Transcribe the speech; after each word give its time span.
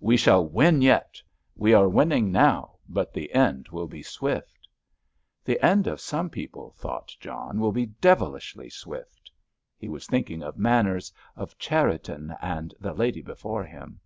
"We 0.00 0.16
shall 0.16 0.44
win 0.44 0.82
yet! 0.82 1.22
We 1.54 1.72
are 1.72 1.88
winning 1.88 2.32
now, 2.32 2.78
but 2.88 3.12
the 3.14 3.32
end 3.32 3.68
will 3.68 3.86
be 3.86 4.02
swift!" 4.02 4.66
"The 5.44 5.64
end 5.64 5.86
of 5.86 6.00
some 6.00 6.28
people," 6.28 6.72
thought 6.76 7.14
John, 7.20 7.60
"will 7.60 7.70
be 7.70 7.86
devilishly 8.00 8.68
swift!" 8.68 9.30
He 9.78 9.88
was 9.88 10.08
thinking 10.08 10.42
of 10.42 10.58
Manners, 10.58 11.12
of 11.36 11.56
Cherriton, 11.56 12.34
and 12.42 12.72
of 12.72 12.78
the 12.80 12.94
lady 12.94 13.22
before 13.22 13.62
him. 13.62 14.00